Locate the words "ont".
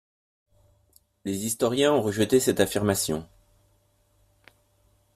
1.93-2.01